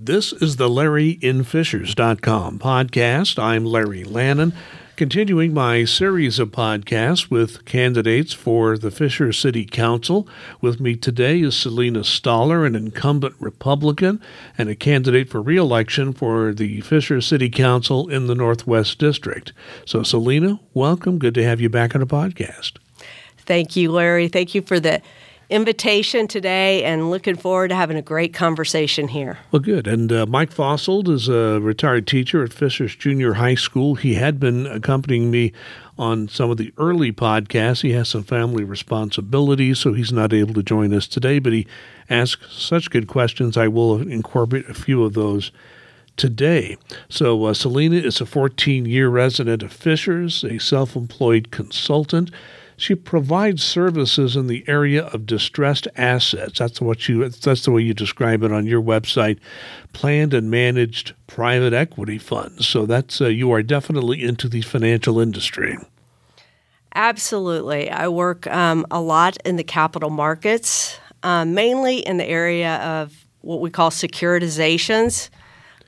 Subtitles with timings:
[0.00, 3.42] This is the LarryInFishers.com podcast.
[3.42, 4.52] I'm Larry Lannon,
[4.94, 10.28] continuing my series of podcasts with candidates for the Fisher City Council.
[10.60, 14.20] With me today is Selina Stoller, an incumbent Republican
[14.56, 19.52] and a candidate for reelection for the Fisher City Council in the Northwest District.
[19.84, 21.18] So, Selina, welcome.
[21.18, 22.74] Good to have you back on the podcast.
[23.38, 24.28] Thank you, Larry.
[24.28, 25.02] Thank you for the
[25.50, 29.38] invitation today and looking forward to having a great conversation here.
[29.50, 29.86] Well, good.
[29.86, 33.94] And uh, Mike Fossold is a retired teacher at Fishers Junior High School.
[33.94, 35.52] He had been accompanying me
[35.98, 37.82] on some of the early podcasts.
[37.82, 41.66] He has some family responsibilities, so he's not able to join us today, but he
[42.10, 43.56] asked such good questions.
[43.56, 45.50] I will incorporate a few of those
[46.16, 46.76] today.
[47.08, 52.30] So, uh, Selina is a 14 year resident of Fishers, a self employed consultant.
[52.78, 56.60] She provides services in the area of distressed assets.
[56.60, 59.40] That's what you that's the way you describe it on your website.
[59.92, 62.68] Planned and managed private equity funds.
[62.68, 65.76] So that's uh, you are definitely into the financial industry.
[66.94, 67.90] Absolutely.
[67.90, 73.26] I work um, a lot in the capital markets, um, mainly in the area of
[73.40, 75.30] what we call securitizations.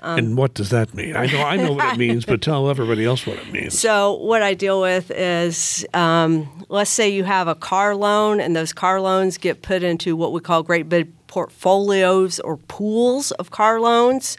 [0.03, 1.15] Um, and what does that mean?
[1.17, 3.79] I know I know what it means, but tell everybody else what it means.
[3.79, 8.57] So what I deal with is, um, let's say you have a car loan, and
[8.57, 13.51] those car loans get put into what we call great big portfolios or pools of
[13.51, 14.37] car loans.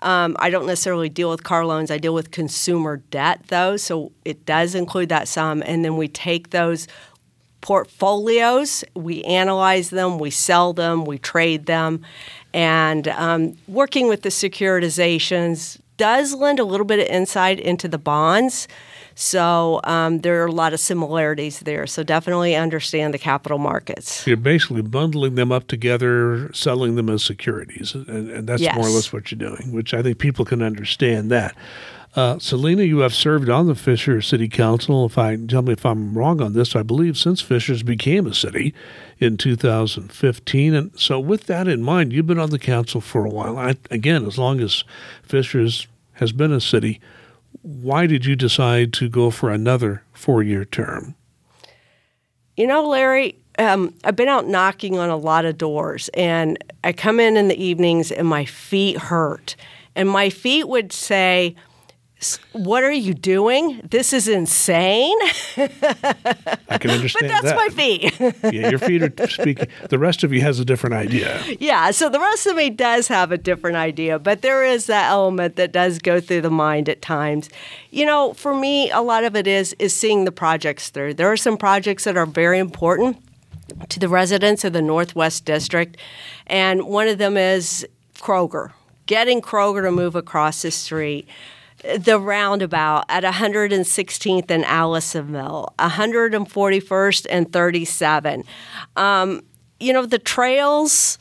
[0.00, 1.90] Um, I don't necessarily deal with car loans.
[1.90, 5.62] I deal with consumer debt, though, so it does include that sum.
[5.66, 6.86] And then we take those
[7.60, 12.02] portfolios, we analyze them, we sell them, we trade them,
[12.54, 17.98] and um, working with the securitizations does lend a little bit of insight into the
[17.98, 18.68] bonds.
[19.20, 21.88] So um, there are a lot of similarities there.
[21.88, 24.24] So definitely understand the capital markets.
[24.24, 28.76] You're basically bundling them up together, selling them as securities, and, and that's yes.
[28.76, 29.72] more or less what you're doing.
[29.72, 31.56] Which I think people can understand that.
[32.18, 35.06] Uh, Selina, you have served on the Fisher City Council.
[35.06, 38.34] If I tell me if I'm wrong on this, I believe since Fishers became a
[38.34, 38.74] city
[39.20, 40.74] in 2015.
[40.74, 43.56] And so, with that in mind, you've been on the council for a while.
[43.56, 44.82] I, again, as long as
[45.22, 47.00] Fishers has been a city,
[47.62, 51.14] why did you decide to go for another four-year term?
[52.56, 56.94] You know, Larry, um, I've been out knocking on a lot of doors, and I
[56.94, 59.54] come in in the evenings, and my feet hurt,
[59.94, 61.54] and my feet would say
[62.52, 63.80] what are you doing?
[63.88, 65.16] This is insane.
[65.56, 67.56] I can understand but that's that.
[67.56, 68.18] my feet.
[68.52, 69.68] yeah, your feet are speaking.
[69.88, 71.40] The rest of you has a different idea.
[71.60, 75.10] Yeah, so the rest of me does have a different idea, but there is that
[75.10, 77.48] element that does go through the mind at times.
[77.90, 81.14] You know, for me, a lot of it is is seeing the projects through.
[81.14, 83.22] There are some projects that are very important
[83.90, 85.96] to the residents of the Northwest District,
[86.48, 87.86] and one of them is
[88.16, 88.72] Kroger.
[89.06, 91.28] Getting Kroger to move across the street
[91.82, 98.44] the roundabout at 116th and Allisonville, 141st and 37.
[98.96, 99.42] Um,
[99.78, 101.18] you know, the trails,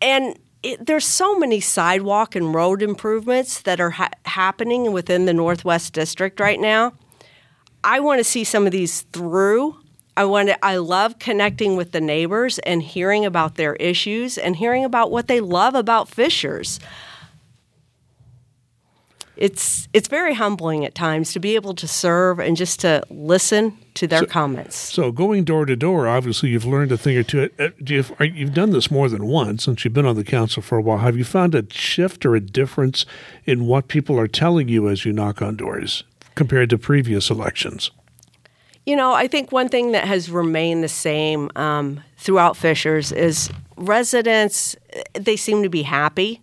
[0.00, 5.34] and it, there's so many sidewalk and road improvements that are ha- happening within the
[5.34, 6.92] Northwest District right now.
[7.82, 9.76] I want to see some of these through.
[10.16, 14.56] I want to, I love connecting with the neighbors and hearing about their issues and
[14.56, 16.80] hearing about what they love about Fishers
[19.36, 23.76] it's it's very humbling at times to be able to serve and just to listen
[23.94, 24.76] to their so, comments.
[24.76, 27.50] So going door to door, obviously you've learned a thing or two.
[27.58, 30.78] Uh, you, you've done this more than once since you've been on the council for
[30.78, 30.98] a while.
[30.98, 33.04] Have you found a shift or a difference
[33.44, 36.04] in what people are telling you as you knock on doors
[36.34, 37.90] compared to previous elections?
[38.86, 43.50] You know, I think one thing that has remained the same um, throughout Fishers is
[43.76, 44.76] residents.
[45.14, 46.40] They seem to be happy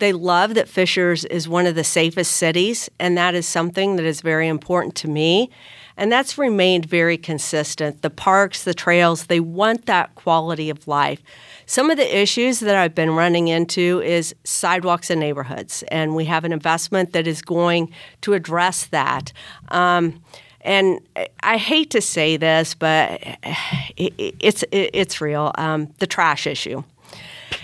[0.00, 4.04] they love that Fishers is one of the safest cities, and that is something that
[4.04, 5.50] is very important to me.
[5.96, 8.02] And that's remained very consistent.
[8.02, 11.22] The parks, the trails, they want that quality of life.
[11.66, 16.24] Some of the issues that I've been running into is sidewalks in neighborhoods, and we
[16.24, 17.92] have an investment that is going
[18.22, 19.32] to address that.
[19.68, 20.22] Um,
[20.62, 21.00] and
[21.42, 23.20] I hate to say this, but
[23.96, 25.52] it's it's real.
[25.56, 26.82] Um, the trash issue.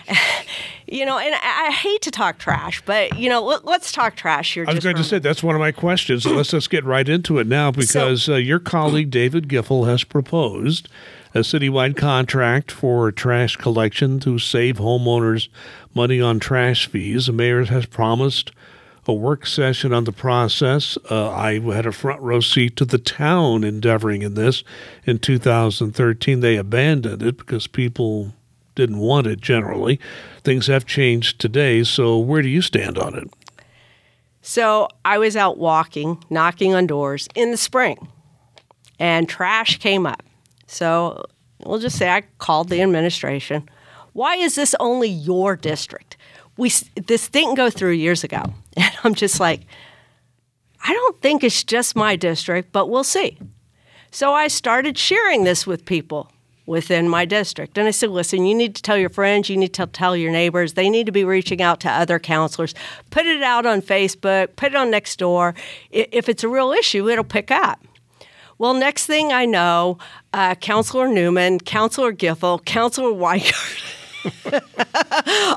[0.88, 4.16] you know, and I, I, hate to talk trash, but you know, let, us talk
[4.16, 4.64] trash here.
[4.68, 6.22] I was going to say that's one of my questions.
[6.22, 9.86] So let's just get right into it now because so, uh, your colleague David Giffel
[9.86, 10.88] has proposed
[11.34, 15.48] a citywide contract for trash collection to save homeowners
[15.94, 17.26] money on trash fees.
[17.26, 18.52] The mayor has promised
[19.08, 20.96] a work session on the process.
[21.10, 24.64] Uh, I had a front row seat to the town endeavoring in this
[25.04, 26.40] in 2013.
[26.40, 28.32] They abandoned it because people
[28.76, 29.98] didn't want it generally.
[30.44, 31.82] Things have changed today.
[31.82, 33.28] So, where do you stand on it?
[34.42, 38.08] So, I was out walking, knocking on doors in the spring,
[39.00, 40.22] and trash came up.
[40.68, 41.24] So,
[41.64, 43.68] we'll just say I called the administration.
[44.12, 46.16] Why is this only your district?
[46.56, 48.42] We this didn't go through years ago,
[48.76, 49.62] and I'm just like,
[50.82, 53.38] I don't think it's just my district, but we'll see.
[54.12, 56.30] So I started sharing this with people
[56.66, 57.78] within my district.
[57.78, 60.32] And I said, listen, you need to tell your friends, you need to tell your
[60.32, 62.74] neighbors, they need to be reaching out to other counselors.
[63.10, 65.56] Put it out on Facebook, put it on Nextdoor.
[65.90, 67.80] If it's a real issue, it'll pick up.
[68.58, 69.98] Well, next thing I know,
[70.32, 73.82] uh, Counselor Neumann, Counselor Giffel, Counselor Weingardt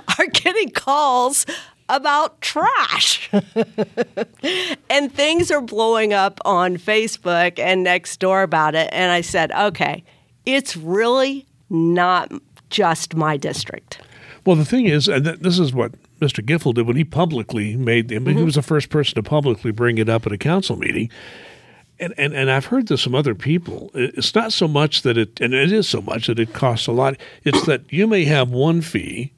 [0.20, 1.46] are getting calls
[1.88, 3.30] about trash.
[4.90, 8.90] and things are blowing up on Facebook and Nextdoor about it.
[8.92, 10.04] And I said, okay,
[10.46, 12.32] it's really not
[12.70, 14.02] just my district.
[14.46, 16.44] Well, the thing is, and this is what Mr.
[16.44, 18.38] Giffel did when he publicly made, I mean, mm-hmm.
[18.40, 21.10] he was the first person to publicly bring it up at a council meeting.
[22.00, 23.92] And, and, and I've heard this from other people.
[23.94, 26.94] It's not so much that it, and it is so much that it costs a
[26.94, 27.18] lot.
[27.44, 29.34] It's that you may have one fee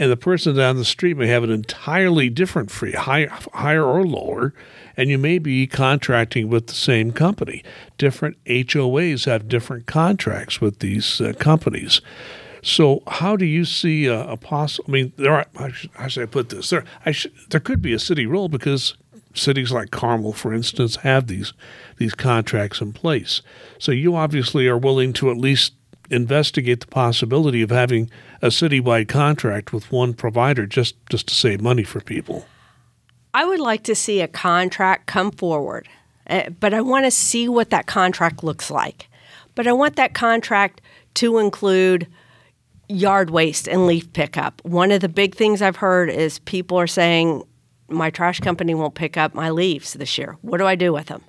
[0.00, 4.02] and the person down the street may have an entirely different fee, high, higher or
[4.02, 4.54] lower,
[4.96, 7.62] and you may be contracting with the same company.
[7.98, 12.00] Different HOAs have different contracts with these uh, companies.
[12.62, 14.86] So, how do you see a, a possible?
[14.88, 15.46] I mean, there are.
[15.94, 16.70] How should I put this?
[16.70, 16.84] There,
[17.50, 18.96] there could be a city rule because
[19.34, 21.52] cities like Carmel, for instance, have these
[21.98, 23.42] these contracts in place.
[23.78, 25.74] So, you obviously are willing to at least
[26.10, 28.10] investigate the possibility of having
[28.42, 32.46] a citywide contract with one provider just, just to save money for people?
[33.32, 35.88] I would like to see a contract come forward,
[36.28, 39.08] uh, but I want to see what that contract looks like.
[39.54, 40.80] But I want that contract
[41.14, 42.06] to include
[42.88, 44.60] yard waste and leaf pickup.
[44.64, 47.44] One of the big things I've heard is people are saying,
[47.88, 50.36] my trash company won't pick up my leaves this year.
[50.42, 51.22] What do I do with them?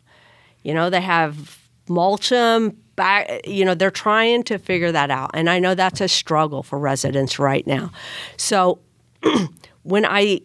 [0.64, 5.32] You know, they have mulch them, back, you know, they're trying to figure that out.
[5.34, 7.92] And I know that's a struggle for residents right now.
[8.38, 8.80] So
[9.84, 10.42] when I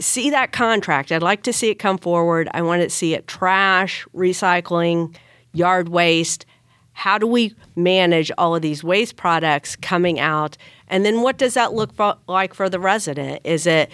[0.00, 2.48] see that contract, I'd like to see it come forward.
[2.52, 5.14] I want to see it trash, recycling,
[5.52, 6.46] yard waste.
[6.92, 10.56] How do we manage all of these waste products coming out?
[10.88, 13.40] And then what does that look for, like for the resident?
[13.44, 13.90] Is it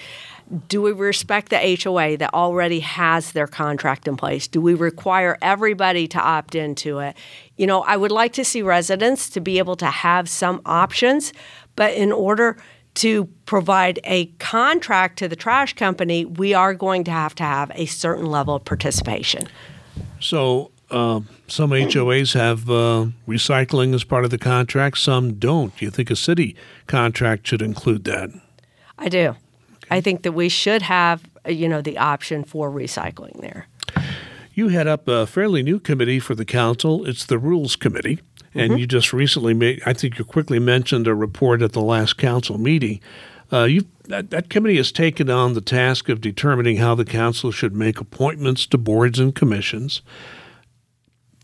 [0.69, 4.49] do we respect the HOA that already has their contract in place?
[4.49, 7.17] Do we require everybody to opt into it?
[7.57, 11.33] You know, I would like to see residents to be able to have some options,
[11.77, 12.57] but in order
[12.95, 17.71] to provide a contract to the trash company, we are going to have to have
[17.75, 19.47] a certain level of participation.
[20.21, 25.77] So, uh, some HOAs have uh, recycling as part of the contract, some don't.
[25.77, 26.57] Do you think a city
[26.87, 28.31] contract should include that?
[28.99, 29.37] I do.
[29.91, 33.67] I think that we should have, you know, the option for recycling there.
[34.55, 37.07] You head up a fairly new committee for the council.
[37.07, 38.21] It's the Rules Committee.
[38.55, 38.79] And mm-hmm.
[38.79, 42.59] you just recently made, I think you quickly mentioned a report at the last council
[42.59, 43.01] meeting.
[43.53, 47.51] Uh, you that, that committee has taken on the task of determining how the council
[47.51, 50.03] should make appointments to boards and commissions.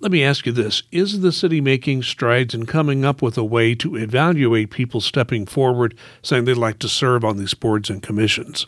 [0.05, 3.43] Let me ask you this Is the city making strides in coming up with a
[3.43, 8.03] way to evaluate people stepping forward saying they'd like to serve on these boards and
[8.03, 8.67] commissions?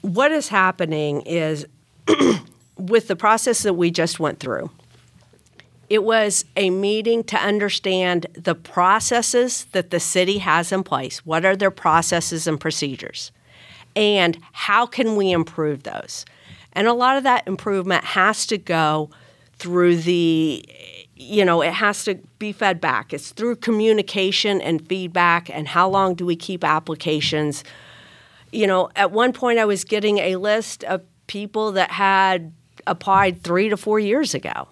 [0.00, 1.66] What is happening is
[2.78, 4.70] with the process that we just went through,
[5.90, 11.18] it was a meeting to understand the processes that the city has in place.
[11.26, 13.30] What are their processes and procedures?
[13.94, 16.24] And how can we improve those?
[16.78, 19.10] And a lot of that improvement has to go
[19.58, 20.64] through the
[21.18, 23.12] you know, it has to be fed back.
[23.12, 27.64] It's through communication and feedback and how long do we keep applications.
[28.52, 32.52] You know, at one point I was getting a list of people that had
[32.86, 34.68] applied 3 to 4 years ago.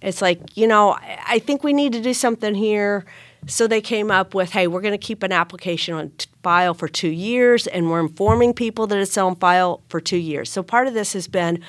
[0.00, 3.04] It's like, you know, I think we need to do something here.
[3.46, 6.88] So they came up with, hey, we're going to keep an application on file for
[6.88, 10.50] two years, and we're informing people that it's on file for two years.
[10.50, 11.62] So part of this has been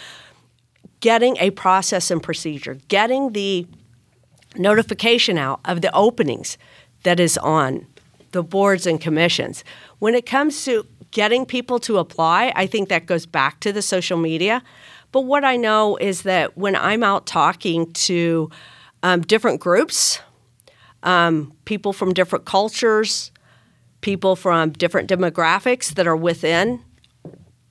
[0.99, 3.67] getting a process and procedure, getting the
[4.55, 6.57] notification out of the openings
[7.03, 7.87] that is on
[8.31, 9.63] the boards and commissions.
[9.99, 13.81] When it comes to getting people to apply, I think that goes back to the
[13.81, 14.61] social media.
[15.11, 18.49] But what I know is that when I'm out talking to
[19.03, 20.19] um, different groups,
[21.03, 23.31] um, people from different cultures,
[24.01, 26.83] people from different demographics that are within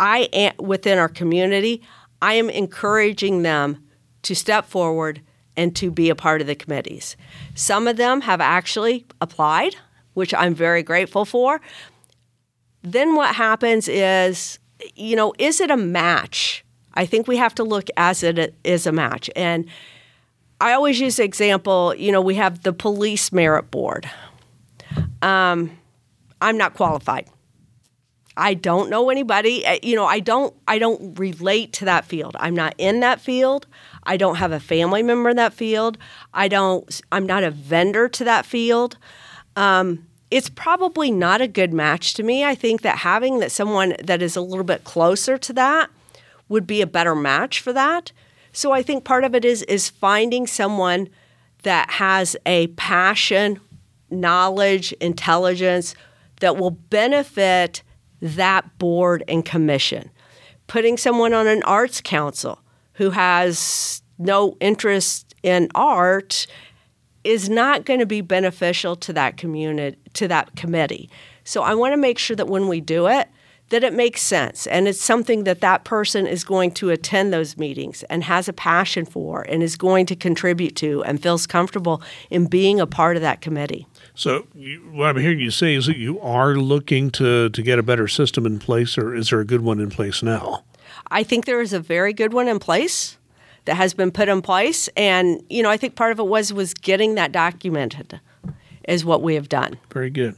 [0.00, 1.82] I am within our community.
[2.22, 3.84] I am encouraging them
[4.22, 5.20] to step forward
[5.56, 7.16] and to be a part of the committees.
[7.54, 9.76] Some of them have actually applied
[10.14, 11.60] which I'm very grateful for.
[12.82, 14.58] Then what happens is,
[14.94, 16.64] you know, is it a match?
[16.94, 19.30] I think we have to look as it is a match.
[19.36, 19.66] And
[20.60, 24.08] I always use the example, you know, we have the police merit board.
[25.22, 25.78] Um,
[26.40, 27.26] I'm not qualified.
[28.36, 29.66] I don't know anybody.
[29.66, 32.36] Uh, you know, I don't I don't relate to that field.
[32.40, 33.66] I'm not in that field.
[34.04, 35.98] I don't have a family member in that field.
[36.32, 38.96] I don't I'm not a vendor to that field.
[39.56, 42.44] Um, it's probably not a good match to me.
[42.44, 45.90] I think that having that someone that is a little bit closer to that
[46.48, 48.12] would be a better match for that.
[48.52, 51.08] So I think part of it is is finding someone
[51.62, 53.60] that has a passion,
[54.10, 55.94] knowledge, intelligence
[56.40, 57.82] that will benefit
[58.20, 60.10] that board and commission.
[60.66, 62.60] Putting someone on an arts council
[62.94, 66.46] who has no interest in art
[67.24, 71.10] is not going to be beneficial to that community to that committee.
[71.44, 73.28] So I want to make sure that when we do it
[73.70, 77.56] that it makes sense and it's something that that person is going to attend those
[77.56, 82.02] meetings and has a passion for and is going to contribute to and feels comfortable
[82.28, 83.86] in being a part of that committee.
[84.14, 87.78] So, you, what I'm hearing you say is that you are looking to, to get
[87.78, 90.64] a better system in place, or is there a good one in place now?
[91.10, 93.16] I think there is a very good one in place
[93.64, 96.52] that has been put in place, and you know, I think part of it was
[96.52, 98.20] was getting that documented,
[98.88, 99.78] is what we have done.
[99.92, 100.36] Very good.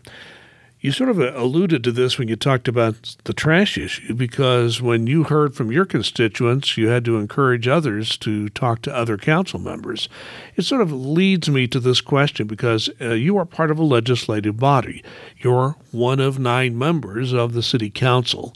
[0.82, 5.06] You sort of alluded to this when you talked about the trash issue, because when
[5.06, 9.60] you heard from your constituents, you had to encourage others to talk to other council
[9.60, 10.08] members.
[10.56, 13.84] It sort of leads me to this question because uh, you are part of a
[13.84, 15.04] legislative body.
[15.38, 18.52] You're one of nine members of the city council.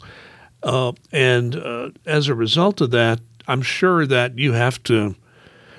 [0.61, 5.15] Uh, and uh, as a result of that, I'm sure that you have to,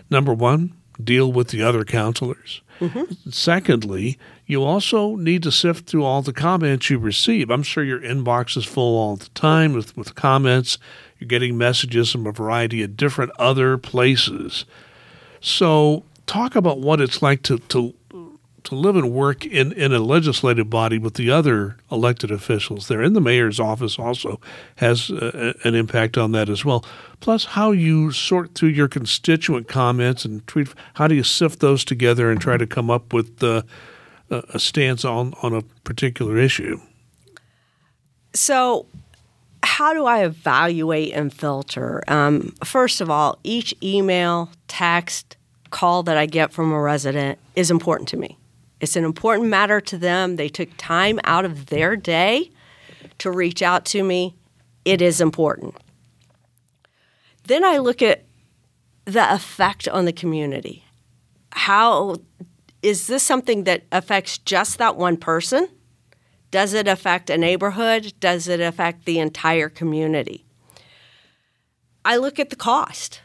[0.09, 0.73] number one,
[1.05, 2.63] deal with the other councilors.
[2.81, 3.31] Mm-hmm.
[3.31, 7.51] Secondly, you also need to sift through all the comments you receive.
[7.51, 10.79] I'm sure your inbox is full all the time with, with comments.
[11.19, 14.65] You're getting messages from a variety of different other places.
[15.41, 17.95] So, talk about what it's like to, to
[18.65, 23.01] to live and work in, in a legislative body with the other elected officials there.
[23.01, 24.41] And the mayor's office also
[24.77, 26.85] has uh, an impact on that as well.
[27.21, 31.83] Plus, how you sort through your constituent comments and tweet, how do you sift those
[31.83, 33.63] together and try to come up with uh,
[34.31, 36.81] a stance on, on a particular issue?
[38.35, 38.87] So,
[39.63, 42.03] how do I evaluate and filter?
[42.09, 45.37] Um, first of all, each email, text,
[45.71, 48.39] call that I get from a resident is important to me.
[48.81, 50.37] It's an important matter to them.
[50.37, 52.51] They took time out of their day
[53.19, 54.37] to reach out to me.
[54.85, 55.77] It is important.
[57.45, 58.25] Then I look at
[59.05, 60.85] the effect on the community.
[61.51, 62.17] How
[62.83, 65.69] is this something that affects just that one person?
[66.51, 68.15] Does it affect a neighborhood?
[68.21, 70.45] Does it affect the entire community?
[72.05, 73.21] I look at the cost.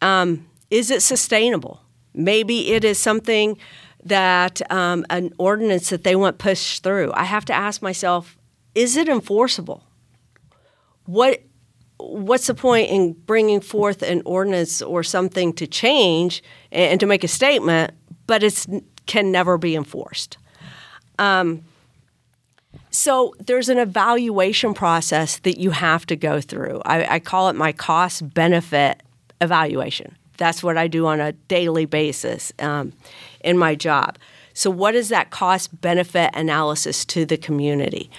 [0.00, 1.80] Um, is it sustainable?
[2.14, 3.58] Maybe it is something
[4.04, 8.36] that um, an ordinance that they want pushed through, I have to ask myself,
[8.74, 9.84] is it enforceable?
[11.04, 11.42] What
[12.00, 17.24] what's the point in bringing forth an ordinance or something to change and to make
[17.24, 17.92] a statement,
[18.28, 18.66] but it
[19.06, 20.38] can never be enforced?
[21.18, 21.64] Um,
[22.90, 26.80] so there's an evaluation process that you have to go through.
[26.84, 29.02] I, I call it my cost benefit
[29.40, 30.16] evaluation.
[30.36, 32.52] That's what I do on a daily basis.
[32.60, 32.92] Um,
[33.40, 34.18] in my job.
[34.54, 38.10] So, what is that cost benefit analysis to the community?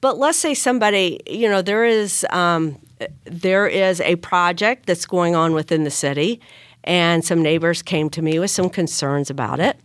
[0.00, 2.78] But let's say somebody, you know, there is um,
[3.24, 6.40] there is a project that's going on within the city,
[6.88, 9.78] and some neighbors came to me with some concerns about it,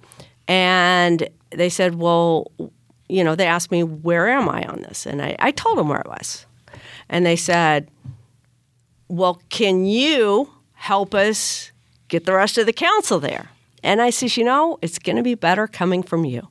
[0.48, 2.52] and they said, "Well,
[3.08, 5.90] you know," they asked me, "Where am I on this?" And I, I told them
[5.90, 6.48] where I was,
[7.10, 7.92] and they said,
[9.10, 11.72] "Well, can you help us
[12.08, 13.50] get the rest of the council there?"
[13.84, 16.48] And I says, you know, it's going to be better coming from you.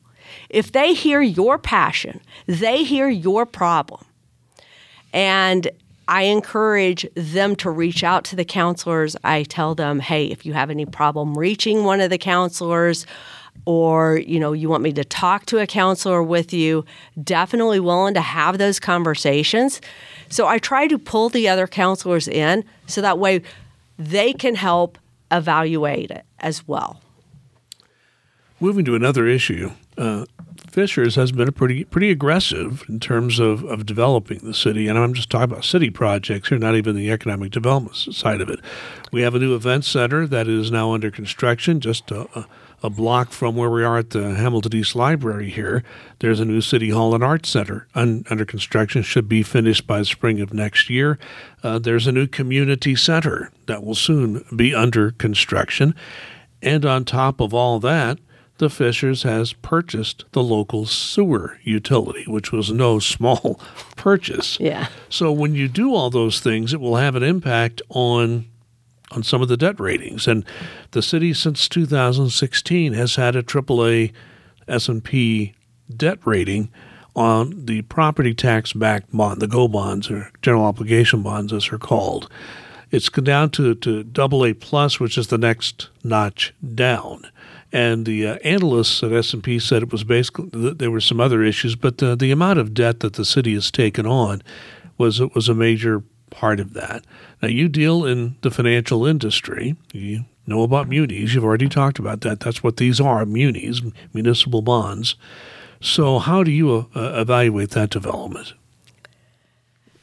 [0.50, 4.04] If they hear your passion, they hear your problem.
[5.14, 5.70] And
[6.12, 9.16] I encourage them to reach out to the counselors.
[9.24, 13.06] I tell them, hey, if you have any problem reaching one of the counselors,
[13.64, 16.84] or you know you want me to talk to a counselor with you
[17.22, 19.78] definitely willing to have those conversations
[20.30, 23.42] so i try to pull the other counselors in so that way
[23.98, 24.96] they can help
[25.30, 27.02] evaluate it as well
[28.62, 30.24] Moving to another issue, uh,
[30.72, 35.12] Fishers has been pretty pretty aggressive in terms of, of developing the city, and I'm
[35.12, 38.58] just talking about city projects here, not even the economic development side of it.
[39.12, 42.46] We have a new event center that is now under construction, just a,
[42.82, 45.84] a, block from where we are at the Hamilton East Library here.
[46.20, 49.98] There's a new City Hall and Arts Center un, under construction, should be finished by
[49.98, 51.18] the spring of next year.
[51.62, 55.94] Uh, there's a new community center that will soon be under construction.
[56.62, 58.18] And on top of all that,
[58.62, 63.60] the Fishers has purchased the local sewer utility, which was no small
[63.96, 64.56] purchase.
[64.60, 64.86] Yeah.
[65.08, 68.46] So when you do all those things, it will have an impact on
[69.10, 70.26] on some of the debt ratings.
[70.26, 70.42] And
[70.92, 74.12] the city since 2016 has had a AAA
[74.68, 75.54] S&P
[75.94, 76.70] debt rating
[77.14, 81.78] on the property tax backed bond, the GO bonds or general obligation bonds as they're
[81.78, 82.30] called.
[82.90, 87.26] It's come down to, to double A plus, which is the next notch down.
[87.72, 91.74] And the uh, analysts at S&P said it was basically there were some other issues,
[91.74, 94.42] but the, the amount of debt that the city has taken on
[94.98, 97.04] was was a major part of that.
[97.40, 99.76] Now you deal in the financial industry.
[99.92, 101.34] You know about munis.
[101.34, 102.40] You've already talked about that.
[102.40, 103.80] That's what these are: munis,
[104.12, 105.16] municipal bonds.
[105.80, 108.52] So how do you uh, evaluate that development?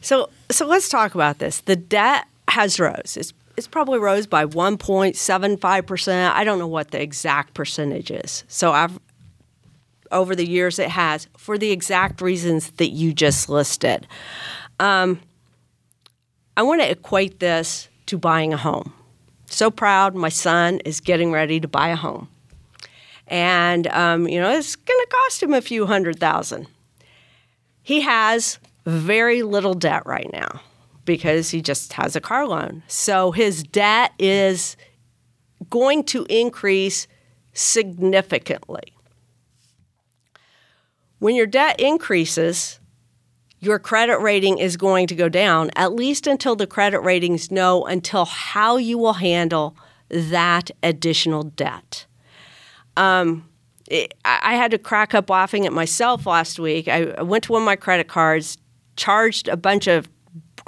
[0.01, 1.61] So so let's talk about this.
[1.61, 3.15] The debt has rose.
[3.15, 6.31] It's it's probably rose by 1.75%.
[6.31, 8.45] I don't know what the exact percentage is.
[8.47, 8.97] So I've
[10.11, 14.07] over the years it has for the exact reasons that you just listed.
[14.79, 15.19] Um,
[16.55, 18.93] I want to equate this to buying a home.
[19.47, 22.29] So proud my son is getting ready to buy a home.
[23.27, 26.67] And, um, you know, it's going to cost him a few hundred thousand.
[27.83, 30.61] He has very little debt right now
[31.09, 32.83] because he just has a car loan.
[32.87, 34.77] So his debt is
[35.71, 37.07] going to increase
[37.51, 38.93] significantly.
[41.17, 42.79] When your debt increases,
[43.59, 47.85] your credit rating is going to go down, at least until the credit ratings know
[47.85, 49.75] until how you will handle
[50.09, 52.05] that additional debt.
[52.95, 53.49] Um,
[53.87, 56.87] it, I had to crack up laughing at myself last week.
[56.87, 58.59] I went to one of my credit cards,
[58.95, 60.07] charged a bunch of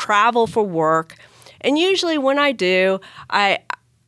[0.01, 1.15] travel for work.
[1.61, 3.59] And usually when I do, I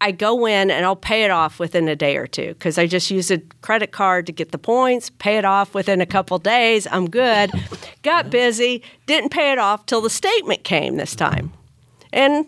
[0.01, 2.87] I go in and I'll pay it off within a day or two because I
[2.87, 6.39] just use a credit card to get the points, pay it off within a couple
[6.39, 6.87] days.
[6.91, 7.51] I'm good.
[8.01, 11.53] Got busy, didn't pay it off till the statement came this time.
[12.11, 12.47] And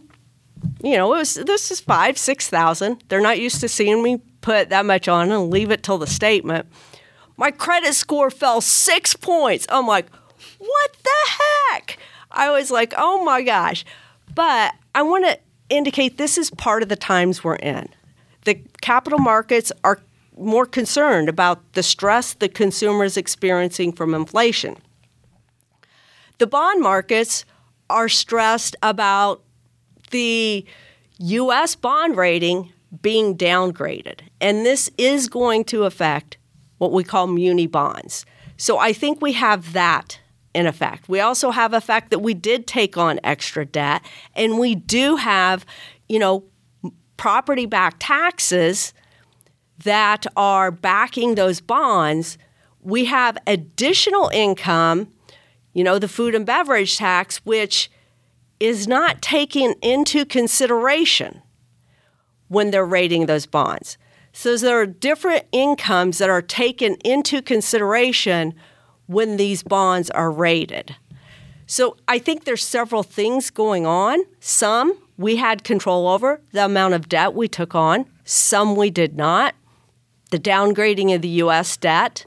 [0.84, 3.04] you know, it was this is five, six thousand.
[3.10, 6.08] They're not used to seeing me put that much on and leave it till the
[6.08, 6.66] statement.
[7.38, 9.68] My credit score fell six points.
[9.70, 10.08] I'm like,
[10.58, 12.00] what the heck?
[12.36, 13.86] I was like, oh my gosh.
[14.34, 17.90] But I want to indicate this is part of the times we're in.
[18.44, 20.02] The capital markets are
[20.38, 24.78] more concerned about the stress the consumer is experiencing from inflation.
[26.38, 27.46] The bond markets
[27.90, 29.42] are stressed about
[30.12, 30.66] the
[31.20, 31.76] U.S.
[31.76, 32.72] bond rating
[33.02, 34.20] being downgraded.
[34.42, 36.38] And this is going to affect
[36.78, 38.26] what we call muni bonds.
[38.58, 40.20] So I think we have that
[40.56, 41.10] in effect.
[41.10, 44.02] We also have a fact that we did take on extra debt,
[44.34, 45.66] and we do have,
[46.08, 46.46] you know,
[47.18, 48.94] property backed taxes
[49.84, 52.38] that are backing those bonds.
[52.80, 55.10] We have additional income,
[55.74, 57.92] you know, the food and beverage tax, which
[58.62, 61.42] is not taken into consideration
[62.48, 63.98] when they're rating those bonds.
[64.32, 68.54] So there are different incomes that are taken into consideration
[69.08, 70.96] when these bonds are rated.
[71.68, 74.20] So I think there's several things going on.
[74.40, 79.16] Some we had control over, the amount of debt we took on, some we did
[79.16, 79.56] not,
[80.32, 82.26] the downgrading of the US debt.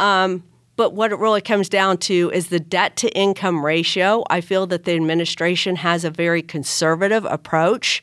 [0.00, 0.42] Um,
[0.76, 4.24] but what it really comes down to is the debt to income ratio.
[4.28, 8.02] I feel that the administration has a very conservative approach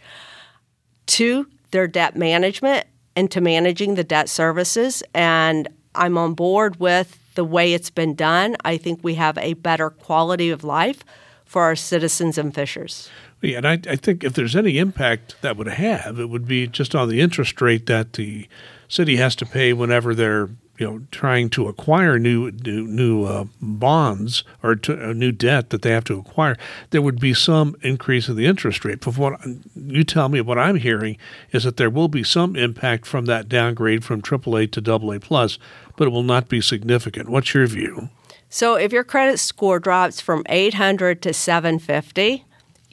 [1.07, 5.03] to their debt management and to managing the debt services.
[5.13, 9.53] And I'm on board with the way it's been done, I think we have a
[9.53, 11.03] better quality of life
[11.45, 13.09] for our citizens and fishers.
[13.41, 16.67] Yeah, and I, I think if there's any impact that would have, it would be
[16.67, 18.47] just on the interest rate that the
[18.87, 20.49] city has to pay whenever they're
[20.81, 25.69] you know trying to acquire new new, new uh, bonds or to, uh, new debt
[25.69, 26.57] that they have to acquire,
[26.89, 28.99] there would be some increase in the interest rate.
[29.01, 29.39] But what
[29.75, 31.17] you tell me, what I'm hearing
[31.51, 35.59] is that there will be some impact from that downgrade from AAA to AA plus,
[35.95, 37.29] but it will not be significant.
[37.29, 38.09] What's your view?
[38.49, 42.43] So if your credit score drops from 800 to 750,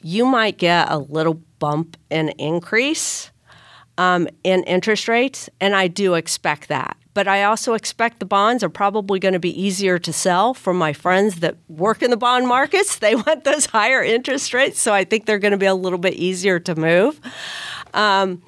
[0.01, 3.31] you might get a little bump in increase
[3.97, 6.95] um, in interest rates, and I do expect that.
[7.19, 10.73] But I also expect the bonds are probably going to be easier to sell for
[10.73, 12.97] my friends that work in the bond markets.
[12.99, 15.99] They want those higher interest rates, so I think they're going to be a little
[15.99, 17.19] bit easier to move.
[17.93, 18.41] Um,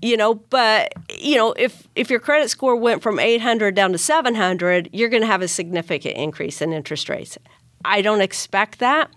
[0.00, 3.98] you know, but you know, if if your credit score went from 800 down to
[3.98, 7.36] 700, you're going to have a significant increase in interest rates.
[7.84, 9.10] I don't expect that,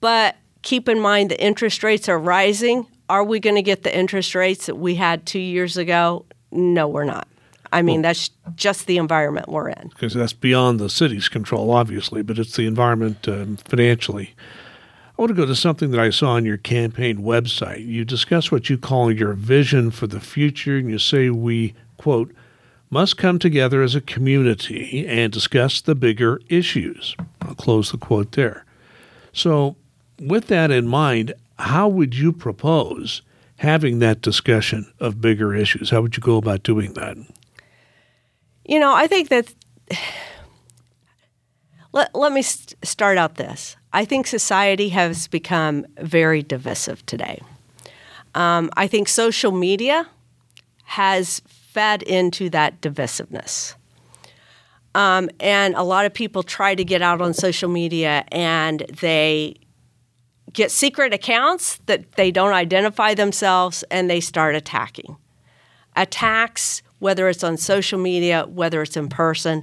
[0.00, 2.88] but keep in mind the interest rates are rising.
[3.08, 6.26] Are we going to get the interest rates that we had 2 years ago?
[6.50, 7.28] No, we're not.
[7.74, 9.88] I mean, well, that's just the environment we're in.
[9.88, 14.34] Because that's beyond the city's control, obviously, but it's the environment um, financially.
[15.18, 17.84] I want to go to something that I saw on your campaign website.
[17.84, 22.32] You discuss what you call your vision for the future, and you say we, quote,
[22.90, 27.16] must come together as a community and discuss the bigger issues.
[27.42, 28.64] I'll close the quote there.
[29.32, 29.74] So,
[30.20, 33.22] with that in mind, how would you propose
[33.56, 35.90] having that discussion of bigger issues?
[35.90, 37.16] How would you go about doing that?
[38.64, 39.52] You know, I think that.
[41.92, 43.76] Let, let me st- start out this.
[43.92, 47.40] I think society has become very divisive today.
[48.34, 50.08] Um, I think social media
[50.82, 53.74] has fed into that divisiveness.
[54.94, 59.56] Um, and a lot of people try to get out on social media and they
[60.52, 65.16] get secret accounts that they don't identify themselves and they start attacking.
[65.96, 69.62] Attacks, whether it's on social media, whether it's in person,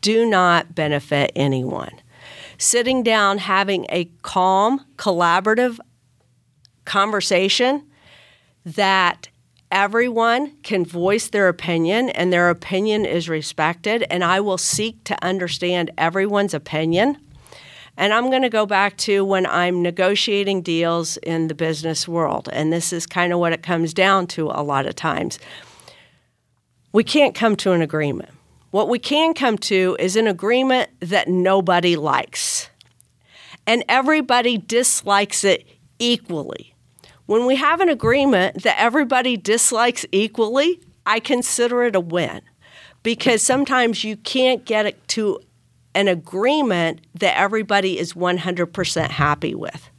[0.00, 2.00] do not benefit anyone
[2.56, 5.78] sitting down, having a calm, collaborative
[6.86, 7.84] conversation
[8.64, 9.28] that
[9.70, 14.06] everyone can voice their opinion and their opinion is respected.
[14.08, 17.18] And I will seek to understand everyone's opinion.
[17.98, 22.48] And I'm going to go back to when I'm negotiating deals in the business world.
[22.50, 25.38] And this is kind of what it comes down to a lot of times.
[26.92, 28.30] We can't come to an agreement.
[28.70, 32.68] What we can come to is an agreement that nobody likes,
[33.66, 35.66] and everybody dislikes it
[35.98, 36.74] equally.
[37.26, 42.42] When we have an agreement that everybody dislikes equally, I consider it a win
[43.02, 45.40] because sometimes you can't get to
[45.94, 49.90] an agreement that everybody is 100% happy with.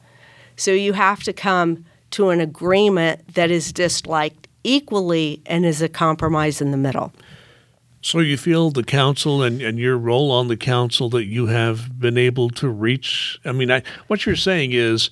[0.56, 5.90] So you have to come to an agreement that is disliked equally and is a
[5.90, 7.14] compromise in the middle.
[8.02, 12.00] So you feel the council and, and your role on the council that you have
[12.00, 13.40] been able to reach?
[13.46, 15.10] I mean, I, what you're saying is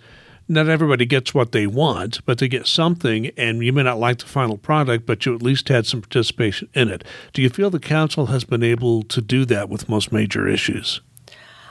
[0.50, 4.20] not everybody gets what they want, but they get something, and you may not like
[4.20, 7.06] the final product, but you at least had some participation in it.
[7.32, 11.00] Do you feel the council has been able to do that with most major issues?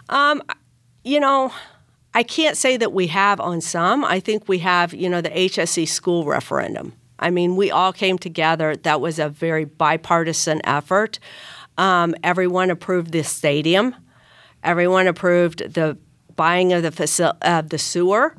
[0.08, 0.42] Um,
[1.04, 1.52] you know,
[2.14, 4.04] I can't say that we have on some.
[4.04, 6.94] I think we have, you know, the HSE school referendum.
[7.20, 8.74] I mean, we all came together.
[8.74, 11.20] That was a very bipartisan effort.
[11.78, 13.94] Um, everyone approved the stadium.
[14.64, 15.96] Everyone approved the
[16.34, 18.34] buying of the facil- uh, the sewer.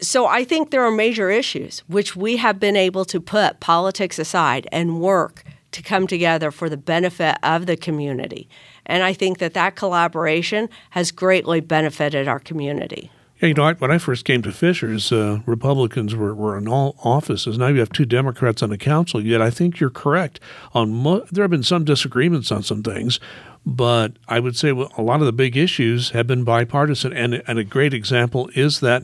[0.00, 4.18] So I think there are major issues which we have been able to put politics
[4.18, 8.48] aside and work to come together for the benefit of the community.
[8.86, 13.10] And I think that that collaboration has greatly benefited our community.
[13.44, 16.96] Yeah, you know, when I first came to Fishers, uh, Republicans were, were in all
[17.04, 17.58] offices.
[17.58, 19.22] Now you have two Democrats on the council.
[19.22, 20.40] Yet I think you're correct
[20.72, 20.94] on.
[20.94, 23.20] Mo- there have been some disagreements on some things,
[23.66, 27.12] but I would say a lot of the big issues have been bipartisan.
[27.12, 29.02] And, and a great example is that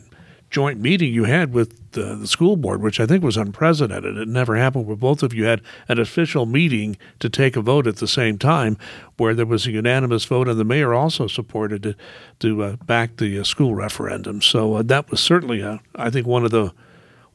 [0.51, 4.17] joint meeting you had with the, the, school board, which I think was unprecedented.
[4.17, 7.87] It never happened where both of you had an official meeting to take a vote
[7.87, 8.77] at the same time,
[9.17, 11.95] where there was a unanimous vote, and the mayor also supported to,
[12.39, 14.41] to uh, back the uh, school referendum.
[14.41, 16.73] So uh, that was certainly, a, I think, one of the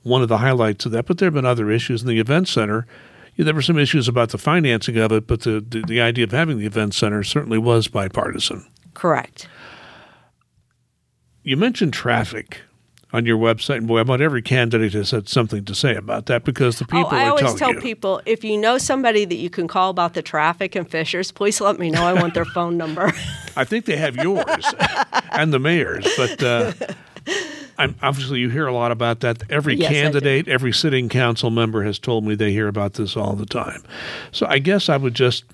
[0.02, 1.07] one of the highlights of that.
[1.07, 2.87] But there have been other issues in the event center.
[3.35, 6.22] Yeah, there were some issues about the financing of it, but the, the, the idea
[6.24, 8.64] of having the event center certainly was bipartisan.
[8.94, 9.48] Correct.
[11.42, 12.62] You mentioned traffic
[13.12, 16.45] on your website, and boy, about every candidate has had something to say about that
[16.45, 17.11] because the oh, people.
[17.12, 17.81] Oh, I always tell you.
[17.81, 21.61] people if you know somebody that you can call about the traffic in Fishers, please
[21.61, 22.03] let me know.
[22.03, 23.12] I want their phone number.
[23.57, 24.45] I think they have yours
[25.33, 26.42] and the mayor's, but.
[26.42, 26.73] Uh,
[27.79, 29.42] I'm, obviously, you hear a lot about that.
[29.51, 33.35] Every yes, candidate, every sitting council member has told me they hear about this all
[33.35, 33.83] the time.
[34.33, 35.45] So I guess I would just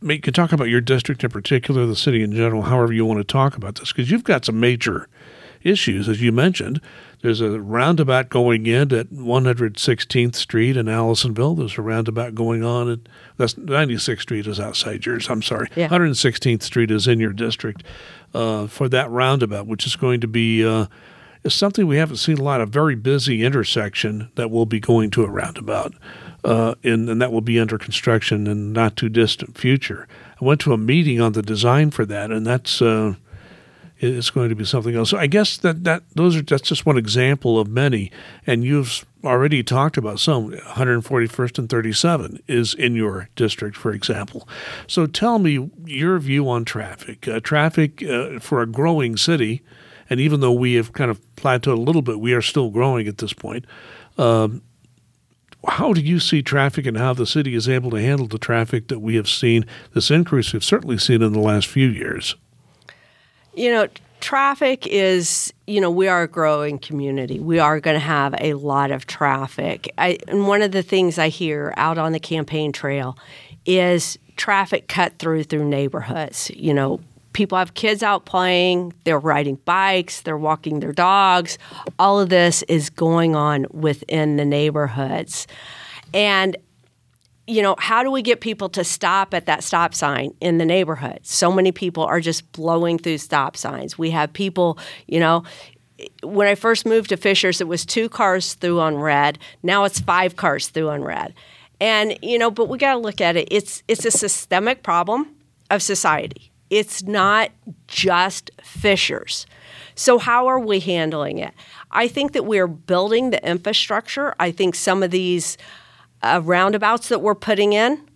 [0.00, 3.20] make you talk about your district in particular, the city in general, however you want
[3.20, 5.06] to talk about this, because you've got some major
[5.62, 6.80] issues, as you mentioned.
[7.20, 11.56] There's a roundabout going in at 116th Street in Allisonville.
[11.56, 13.00] There's a roundabout going on at
[13.36, 15.28] that's 96th Street is outside yours.
[15.28, 15.68] I'm sorry.
[15.74, 15.88] Yeah.
[15.88, 17.82] 116th Street is in your district
[18.34, 20.86] uh, for that roundabout, which is going to be uh,
[21.48, 22.68] something we haven't seen a lot of.
[22.70, 25.94] Very busy intersection that will be going to a roundabout.
[26.44, 30.06] uh, in, and that will be under construction in not too distant future.
[30.40, 33.14] I went to a meeting on the design for that, and that's uh,
[34.00, 35.10] it's going to be something else.
[35.10, 38.10] So I guess that, that those are that's just one example of many,
[38.46, 40.52] and you've already talked about some.
[40.52, 44.48] 141st and 37 is in your district, for example.
[44.86, 47.26] So tell me your view on traffic.
[47.26, 49.62] Uh, traffic uh, for a growing city,
[50.08, 53.08] and even though we have kind of plateaued a little bit, we are still growing
[53.08, 53.64] at this point.
[54.16, 54.62] Um,
[55.66, 58.86] how do you see traffic and how the city is able to handle the traffic
[58.88, 62.36] that we have seen, this increase we've certainly seen in the last few years?
[63.58, 63.88] You know,
[64.20, 67.40] traffic is, you know, we are a growing community.
[67.40, 69.92] We are going to have a lot of traffic.
[69.98, 73.18] I, and one of the things I hear out on the campaign trail
[73.66, 76.50] is traffic cut through through neighborhoods.
[76.54, 77.00] You know,
[77.32, 81.58] people have kids out playing, they're riding bikes, they're walking their dogs.
[81.98, 85.46] All of this is going on within the neighborhoods.
[86.14, 86.56] And
[87.48, 90.66] you know, how do we get people to stop at that stop sign in the
[90.66, 91.20] neighborhood?
[91.22, 93.96] So many people are just blowing through stop signs.
[93.96, 95.44] We have people, you know,
[96.22, 99.38] when I first moved to Fishers, it was two cars through on red.
[99.62, 101.32] Now it's five cars through on red.
[101.80, 103.48] And, you know, but we got to look at it.
[103.50, 105.34] It's it's a systemic problem
[105.70, 106.52] of society.
[106.70, 107.50] It's not
[107.86, 109.46] just Fishers.
[109.94, 111.54] So, how are we handling it?
[111.90, 114.34] I think that we're building the infrastructure.
[114.38, 115.56] I think some of these
[116.22, 118.08] uh, roundabouts that we're putting in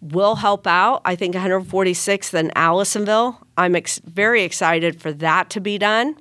[0.00, 1.02] will help out.
[1.04, 6.16] I think 146th and Allisonville, I'm ex- very excited for that to be done.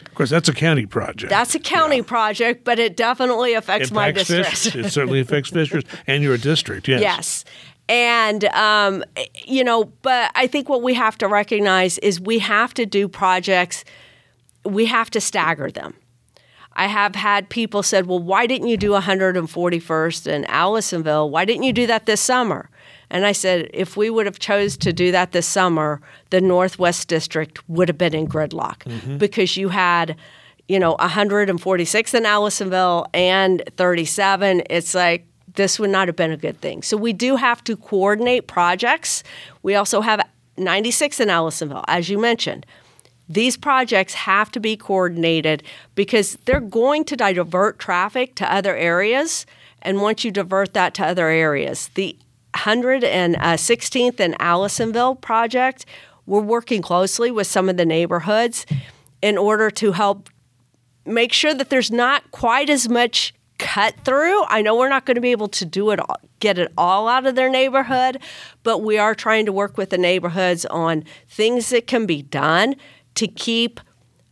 [0.00, 1.30] Of course, that's a county project.
[1.30, 2.02] That's a county yeah.
[2.02, 4.48] project, but it definitely affects my district.
[4.48, 7.00] Fish, it certainly affects Fishers and your district, yes.
[7.00, 7.44] Yes.
[7.88, 9.04] And, um,
[9.44, 13.08] you know, but I think what we have to recognize is we have to do
[13.08, 13.84] projects,
[14.64, 15.94] we have to stagger them.
[16.76, 21.30] I have had people said, "Well, why didn't you do 141st in Allisonville?
[21.30, 22.68] Why didn't you do that this summer?"
[23.10, 27.06] And I said, if we would have chose to do that this summer, the Northwest
[27.06, 29.18] District would have been in gridlock mm-hmm.
[29.18, 30.16] because you had,
[30.68, 34.62] you know, 146 in Allisonville and 37.
[34.68, 36.82] It's like this would not have been a good thing.
[36.82, 39.22] So we do have to coordinate projects.
[39.62, 40.20] We also have
[40.56, 42.66] 96 in Allisonville, as you mentioned.
[43.28, 45.62] These projects have to be coordinated
[45.94, 49.46] because they're going to divert traffic to other areas.
[49.80, 52.16] And once you divert that to other areas, the
[52.54, 55.86] 116th uh, and Allisonville project,
[56.26, 58.66] we're working closely with some of the neighborhoods
[59.22, 60.28] in order to help
[61.06, 64.44] make sure that there's not quite as much cut through.
[64.44, 67.08] I know we're not going to be able to do it all, get it all
[67.08, 68.18] out of their neighborhood,
[68.62, 72.76] but we are trying to work with the neighborhoods on things that can be done
[73.16, 73.80] to keep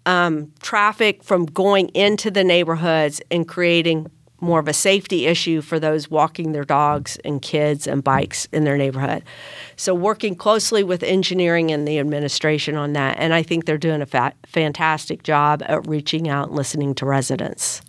[0.07, 4.11] um, traffic from going into the neighborhoods and creating
[4.42, 8.64] more of a safety issue for those walking their dogs and kids and bikes in
[8.64, 9.23] their neighborhood.
[9.77, 14.03] So, working closely with engineering and the administration on that, and I think they're doing
[14.03, 17.81] a fa- fantastic job at reaching out and listening to residents.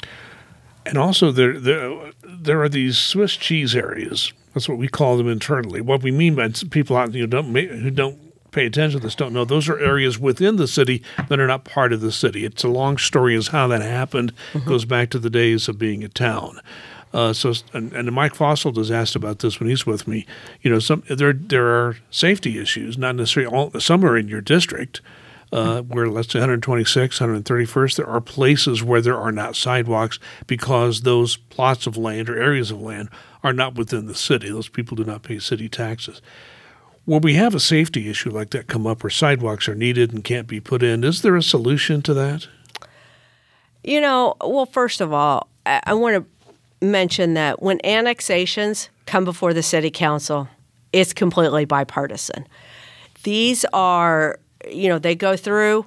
[0.85, 4.31] And also, there, there, there are these Swiss cheese areas.
[4.53, 5.81] That's what we call them internally.
[5.81, 8.19] What we mean by people out you know, don't, who don't
[8.53, 11.65] pay attention to this don't know those are areas within the city that are not
[11.65, 12.45] part of the city.
[12.45, 14.33] It's a long story as how that happened.
[14.53, 14.69] Mm-hmm.
[14.69, 16.61] goes back to the days of being a town.
[17.13, 20.25] Uh, so, and, and, Mike Fosselt has asked about this when he's with me.
[20.61, 23.79] You know, some there there are safety issues, not necessarily all.
[23.79, 24.99] Some are in your district,
[25.51, 31.01] uh, where let's say 126, 131st, there are places where there are not sidewalks because
[31.01, 33.09] those plots of land or areas of land
[33.43, 34.49] are not within the city.
[34.49, 36.19] Those people do not pay city taxes
[37.05, 40.23] when we have a safety issue like that come up where sidewalks are needed and
[40.23, 42.47] can't be put in, is there a solution to that?
[43.83, 49.25] You know, well, first of all, I, I want to mention that when annexations come
[49.25, 50.47] before the city council,
[50.93, 52.47] it's completely bipartisan.
[53.23, 54.39] These are,
[54.69, 55.85] you know, they go through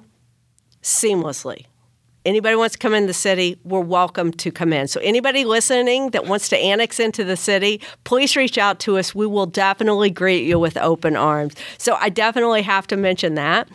[0.83, 1.65] seamlessly
[2.27, 4.87] anybody wants to come in the city, we're welcome to come in.
[4.87, 9.15] So anybody listening that wants to annex into the city, please reach out to us.
[9.15, 11.55] We will definitely greet you with open arms.
[11.77, 13.69] So I definitely have to mention that.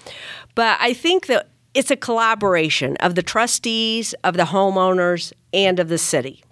[0.54, 5.88] But I think that it's a collaboration of the trustees, of the homeowners, and of
[5.88, 6.44] the city.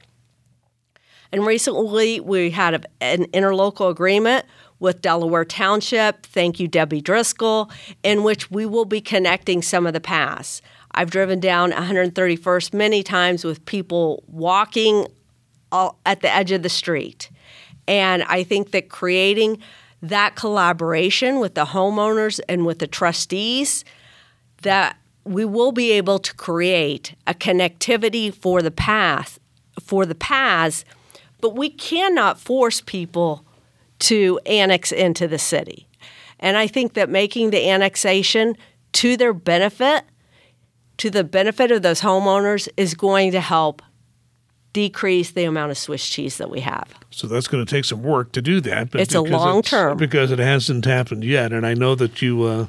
[1.31, 4.47] And recently we had an interlocal agreement
[4.79, 6.25] with Delaware Township.
[6.25, 7.71] Thank you, Debbie Driscoll,
[8.03, 10.63] in which we will be connecting some of the paths.
[10.93, 15.07] I've driven down 131st many times with people walking
[15.73, 17.31] at the edge of the street.
[17.87, 19.59] And I think that creating
[20.03, 23.85] that collaboration with the homeowners and with the trustees,
[24.63, 29.39] that we will be able to create a connectivity for the path,
[29.81, 30.85] for the paths,
[31.41, 33.45] but we cannot force people
[33.99, 35.87] to annex into the city.
[36.39, 38.57] And I think that making the annexation
[38.93, 40.05] to their benefit,
[41.01, 43.81] to the benefit of those homeowners, is going to help
[44.75, 46.93] decrease the amount of Swiss cheese that we have.
[47.11, 48.91] So that's going to take some work to do that.
[48.91, 52.21] But it's a long it's, term because it hasn't happened yet, and I know that
[52.21, 52.67] you uh,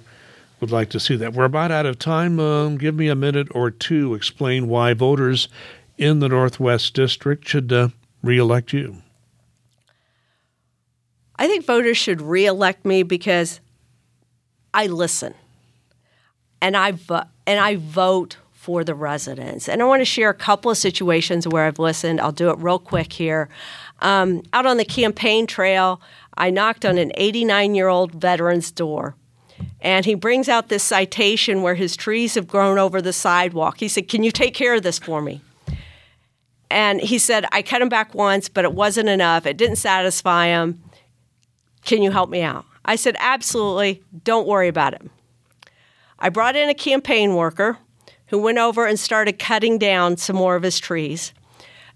[0.62, 1.34] would like to see that.
[1.34, 2.39] We're about out of time.
[2.39, 4.13] Um, give me a minute or two.
[4.15, 5.50] Explain why voters
[5.98, 7.89] in the Northwest District should uh,
[8.24, 9.02] reelect you.
[11.36, 13.60] I think voters should reelect me because
[14.74, 15.34] I listen
[16.62, 19.67] and I vo- and I vote for the residents.
[19.67, 22.21] And I want to share a couple of situations where I've listened.
[22.21, 23.50] I'll do it real quick here.
[24.02, 26.00] Um, out on the campaign trail,
[26.38, 29.15] I knocked on an 89 year old veteran's door.
[29.80, 33.80] And he brings out this citation where his trees have grown over the sidewalk.
[33.80, 35.41] He said, Can you take care of this for me?
[36.69, 39.45] And he said, I cut him back once, but it wasn't enough.
[39.45, 40.82] It didn't satisfy him.
[41.84, 42.65] Can you help me out?
[42.86, 44.04] I said, Absolutely.
[44.24, 45.02] Don't worry about it.
[46.23, 47.79] I brought in a campaign worker
[48.27, 51.34] who went over and started cutting down some more of his trees.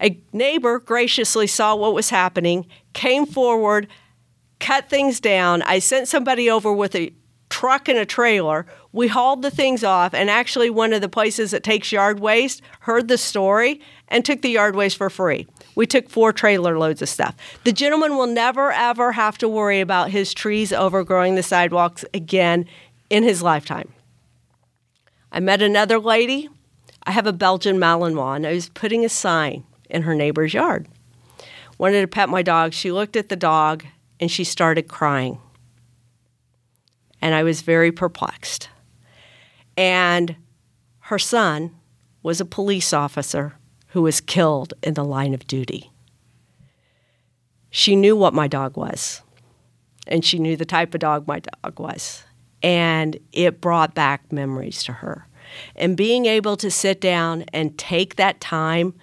[0.01, 3.87] A neighbor graciously saw what was happening, came forward,
[4.59, 5.61] cut things down.
[5.61, 7.13] I sent somebody over with a
[7.49, 8.65] truck and a trailer.
[8.91, 12.63] We hauled the things off, and actually, one of the places that takes yard waste
[12.81, 15.47] heard the story and took the yard waste for free.
[15.75, 17.35] We took four trailer loads of stuff.
[17.63, 22.65] The gentleman will never, ever have to worry about his trees overgrowing the sidewalks again
[23.09, 23.93] in his lifetime.
[25.35, 26.47] I met another lady.
[27.03, 30.87] I have a Belgian Malinois, and I was putting a sign in her neighbor's yard.
[31.77, 32.71] Wanted to pet my dog.
[32.71, 33.83] She looked at the dog
[34.17, 35.39] and she started crying.
[37.21, 38.69] And I was very perplexed.
[39.75, 40.37] And
[40.99, 41.75] her son
[42.23, 45.91] was a police officer who was killed in the line of duty.
[47.69, 49.21] She knew what my dog was,
[50.07, 52.23] and she knew the type of dog my dog was
[52.65, 55.27] and it brought back memories to her.
[55.75, 58.95] And being able to sit down and take that time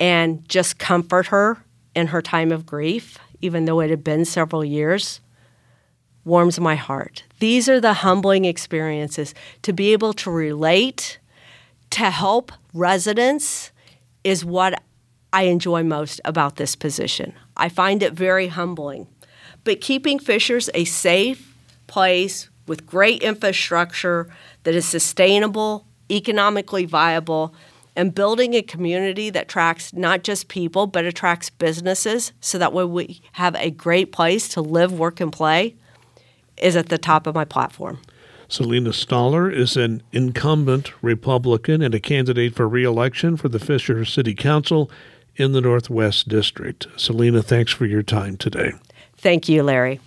[0.00, 1.58] and just comfort her
[1.94, 5.20] in her time of grief, even though it had been several years,
[6.24, 7.24] warms my heart.
[7.40, 9.34] These are the humbling experiences.
[9.62, 11.18] To be able to relate,
[11.90, 13.70] to help residents
[14.24, 14.82] is what
[15.30, 17.34] I enjoy most about this position.
[17.54, 19.08] I find it very humbling.
[19.62, 21.54] But keeping Fishers a safe
[21.86, 24.28] place with great infrastructure
[24.62, 27.54] that is sustainable, economically viable,
[27.96, 32.84] and building a community that attracts not just people but attracts businesses so that way
[32.84, 35.76] we have a great place to live, work, and play
[36.56, 37.98] is at the top of my platform.
[38.48, 44.34] Selina Stoller is an incumbent Republican and a candidate for reelection for the Fishers City
[44.34, 44.90] Council
[45.36, 46.86] in the Northwest District.
[46.96, 48.72] Selina, thanks for your time today.
[49.16, 50.00] Thank you, Larry.